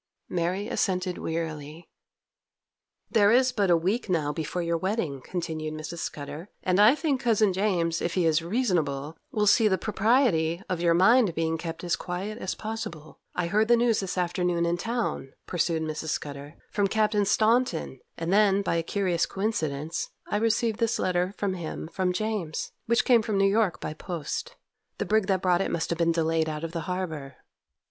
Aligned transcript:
Mary 0.29 0.67
assented 0.67 1.19
wearily. 1.19 1.87
'There 3.11 3.31
is 3.31 3.51
but 3.51 3.69
a 3.69 3.77
week 3.77 4.09
now 4.09 4.33
before 4.33 4.63
your 4.63 4.75
wedding,' 4.75 5.21
continued 5.21 5.75
Mrs. 5.75 5.99
Scudder, 5.99 6.49
'and 6.63 6.79
I 6.79 6.95
think 6.95 7.21
cousin 7.21 7.53
James, 7.53 8.01
if 8.01 8.15
he 8.15 8.25
is 8.25 8.41
reasonable, 8.41 9.15
will 9.31 9.45
see 9.45 9.67
the 9.67 9.77
propriety 9.77 10.59
of 10.67 10.81
your 10.81 10.95
mind 10.95 11.35
being 11.35 11.55
kept 11.55 11.83
as 11.83 11.95
quiet 11.95 12.39
as 12.39 12.55
possible. 12.55 13.19
I 13.35 13.45
heard 13.45 13.67
the 13.67 13.77
news 13.77 13.99
this 13.99 14.17
afternoon 14.17 14.65
in 14.65 14.75
town,' 14.77 15.33
pursued 15.45 15.83
Mrs. 15.83 16.09
Scudder, 16.09 16.55
'from 16.71 16.87
Captain 16.87 17.23
Staunton, 17.23 17.99
and, 18.17 18.63
by 18.63 18.77
a 18.77 18.81
curious 18.81 19.27
coincidence, 19.27 20.09
I 20.25 20.37
received 20.37 20.79
this 20.79 20.97
letter 20.97 21.35
from 21.37 21.53
him 21.53 21.87
from 21.89 22.11
James, 22.11 22.71
which 22.87 23.05
came 23.05 23.21
from 23.21 23.37
New 23.37 23.45
York 23.47 23.79
by 23.79 23.93
post. 23.93 24.55
The 24.97 25.05
brig 25.05 25.27
that 25.27 25.43
brought 25.43 25.61
it 25.61 25.69
must 25.69 25.91
have 25.91 25.99
been 25.99 26.11
delayed 26.11 26.49
out 26.49 26.63
of 26.63 26.71
the 26.71 26.81
harbour. 26.89 27.35